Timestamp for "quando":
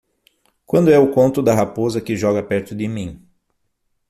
0.65-0.89